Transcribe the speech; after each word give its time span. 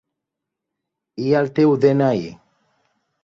I 1.25 1.27
el 1.41 1.51
teu 1.59 1.75
de-ena-i? 1.83 2.25